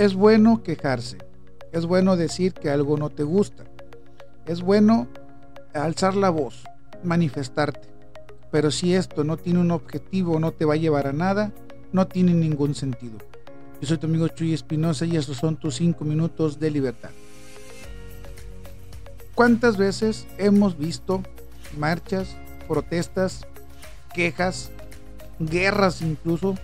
[0.00, 1.18] Es bueno quejarse,
[1.72, 3.64] es bueno decir que algo no te gusta,
[4.46, 5.08] es bueno
[5.74, 6.64] alzar la voz,
[7.04, 7.86] manifestarte.
[8.50, 11.52] Pero si esto no tiene un objetivo, no te va a llevar a nada,
[11.92, 13.18] no tiene ningún sentido.
[13.82, 17.10] Yo soy tu amigo Chuy Espinosa y estos son tus 5 minutos de libertad.
[19.34, 21.22] ¿Cuántas veces hemos visto
[21.76, 23.46] marchas, protestas,
[24.14, 24.70] quejas,
[25.38, 26.54] guerras incluso,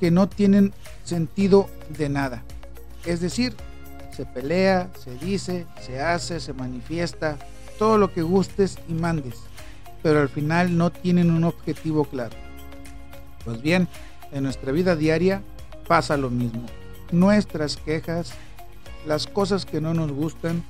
[0.00, 0.74] que no tienen
[1.04, 2.42] sentido de nada?
[3.06, 3.54] Es decir,
[4.10, 7.38] se pelea, se dice, se hace, se manifiesta,
[7.78, 9.36] todo lo que gustes y mandes,
[10.02, 12.34] pero al final no tienen un objetivo claro.
[13.44, 13.86] Pues bien,
[14.32, 15.42] en nuestra vida diaria
[15.86, 16.66] pasa lo mismo.
[17.12, 18.32] Nuestras quejas,
[19.06, 20.64] las cosas que no nos gustan,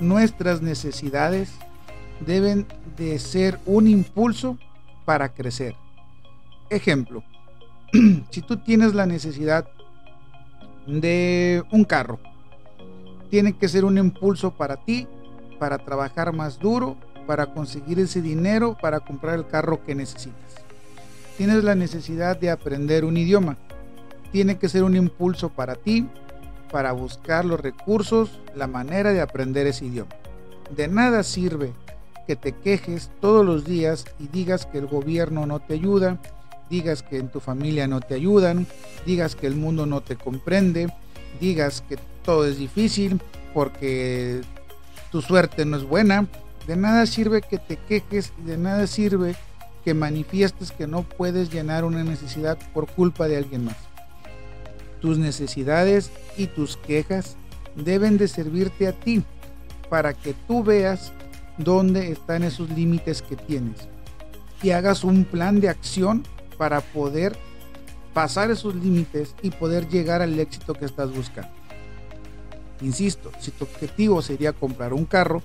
[0.00, 1.52] nuestras necesidades
[2.20, 2.66] deben
[2.96, 4.58] de ser un impulso
[5.04, 5.74] para crecer.
[6.68, 7.22] Ejemplo,
[8.30, 9.68] si tú tienes la necesidad
[10.86, 12.18] de un carro,
[13.30, 15.06] tiene que ser un impulso para ti,
[15.58, 20.36] para trabajar más duro, para conseguir ese dinero, para comprar el carro que necesitas.
[21.38, 23.56] Tienes la necesidad de aprender un idioma.
[24.32, 26.06] Tiene que ser un impulso para ti,
[26.70, 30.10] para buscar los recursos, la manera de aprender ese idioma.
[30.74, 31.72] De nada sirve
[32.26, 36.18] que te quejes todos los días y digas que el gobierno no te ayuda,
[36.72, 38.66] digas que en tu familia no te ayudan,
[39.04, 40.88] digas que el mundo no te comprende,
[41.38, 43.20] digas que todo es difícil
[43.52, 44.40] porque
[45.10, 46.26] tu suerte no es buena.
[46.66, 49.34] De nada sirve que te quejes y de nada sirve
[49.84, 53.76] que manifiestes que no puedes llenar una necesidad por culpa de alguien más.
[55.02, 57.36] Tus necesidades y tus quejas
[57.76, 59.22] deben de servirte a ti
[59.90, 61.12] para que tú veas
[61.58, 63.76] dónde están esos límites que tienes
[64.62, 66.22] y hagas un plan de acción
[66.62, 67.36] para poder
[68.14, 71.50] pasar esos límites y poder llegar al éxito que estás buscando.
[72.80, 75.42] Insisto, si tu objetivo sería comprar un carro,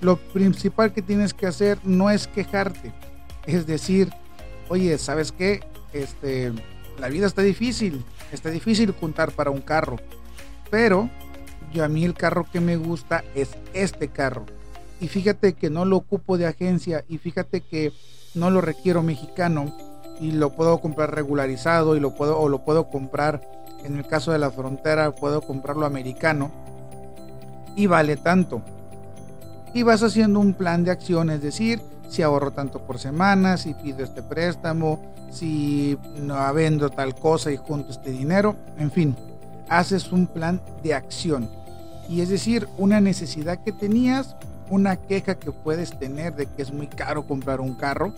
[0.00, 2.92] lo principal que tienes que hacer no es quejarte,
[3.46, 4.10] es decir,
[4.68, 5.60] oye, ¿sabes qué?
[5.92, 6.52] Este,
[6.98, 9.98] la vida está difícil, está difícil juntar para un carro,
[10.72, 11.08] pero
[11.72, 14.44] yo a mí el carro que me gusta es este carro.
[15.00, 17.92] Y fíjate que no lo ocupo de agencia y fíjate que
[18.34, 19.72] no lo requiero mexicano
[20.20, 23.40] y lo puedo comprar regularizado y lo puedo o lo puedo comprar
[23.84, 26.50] en el caso de la frontera puedo comprarlo americano
[27.76, 28.62] y vale tanto.
[29.72, 33.74] Y vas haciendo un plan de acción, es decir, si ahorro tanto por semana, si
[33.74, 34.98] pido este préstamo,
[35.30, 39.16] si no vendo tal cosa y junto este dinero, en fin,
[39.68, 41.48] haces un plan de acción.
[42.08, 44.34] Y es decir, una necesidad que tenías,
[44.70, 48.12] una queja que puedes tener de que es muy caro comprar un carro,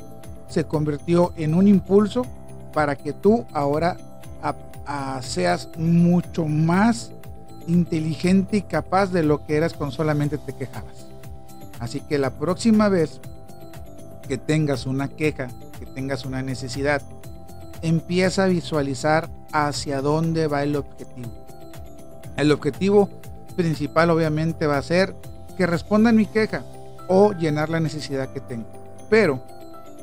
[0.51, 2.27] se convirtió en un impulso
[2.75, 3.97] para que tú ahora
[5.23, 7.13] seas mucho más
[7.67, 11.07] inteligente y capaz de lo que eras con solamente te quejabas.
[11.79, 13.21] Así que la próxima vez
[14.29, 17.03] que tengas una queja, que tengas una necesidad,
[17.83, 21.31] empieza a visualizar hacia dónde va el objetivo.
[22.37, 23.09] El objetivo
[23.57, 25.15] principal obviamente va a ser
[25.57, 26.65] que respondan mi queja
[27.09, 28.67] o llenar la necesidad que tengo.
[29.09, 29.43] Pero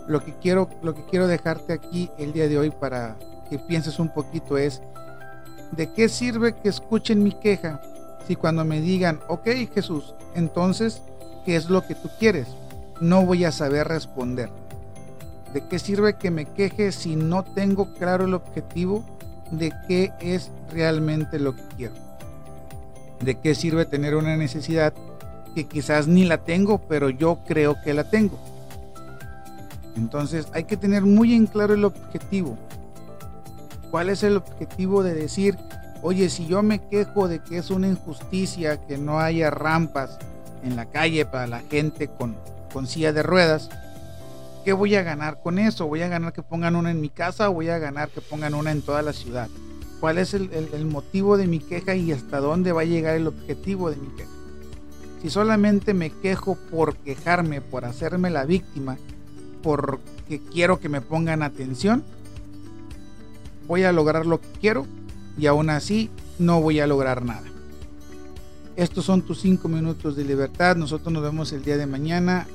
[0.07, 3.15] lo que quiero, lo que quiero dejarte aquí el día de hoy para
[3.49, 4.81] que pienses un poquito es
[5.71, 7.81] ¿de qué sirve que escuchen mi queja
[8.27, 11.01] si cuando me digan, ok Jesús, entonces,
[11.45, 12.47] ¿qué es lo que tú quieres?
[12.99, 14.49] No voy a saber responder.
[15.53, 19.03] ¿De qué sirve que me queje si no tengo claro el objetivo
[19.49, 21.95] de qué es realmente lo que quiero?
[23.21, 24.93] ¿De qué sirve tener una necesidad
[25.55, 28.37] que quizás ni la tengo, pero yo creo que la tengo?
[29.97, 32.57] Entonces hay que tener muy en claro el objetivo.
[33.89, 35.57] ¿Cuál es el objetivo de decir,
[36.01, 40.19] oye, si yo me quejo de que es una injusticia que no haya rampas
[40.63, 42.35] en la calle para la gente con,
[42.71, 43.69] con silla de ruedas,
[44.63, 45.87] ¿qué voy a ganar con eso?
[45.87, 48.53] ¿Voy a ganar que pongan una en mi casa o voy a ganar que pongan
[48.53, 49.49] una en toda la ciudad?
[49.99, 53.25] ¿Cuál es el, el motivo de mi queja y hasta dónde va a llegar el
[53.25, 54.29] objetivo de mi queja?
[55.23, 58.97] Si solamente me quejo por quejarme, por hacerme la víctima,
[59.67, 62.01] porque quiero que me pongan atención,
[63.67, 64.87] voy a lograr lo que quiero
[65.37, 66.09] y aún así
[66.39, 67.43] no voy a lograr nada.
[68.77, 70.77] Estos son tus cinco minutos de libertad.
[70.77, 72.47] Nosotros nos vemos el día de mañana